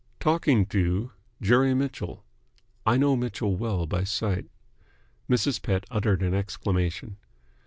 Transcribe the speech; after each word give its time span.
"Talking 0.19 0.65
to 0.65 1.11
Jerry 1.43 1.75
Mitchell. 1.75 2.25
I 2.87 2.97
know 2.97 3.15
Mitchell 3.15 3.55
well 3.55 3.85
by 3.85 4.03
sight." 4.03 4.47
Mrs. 5.29 5.61
Pett 5.61 5.85
uttered 5.91 6.23
an 6.23 6.33
exclamation. 6.33 7.17